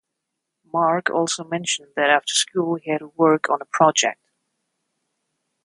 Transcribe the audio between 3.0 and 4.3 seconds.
to work on a project.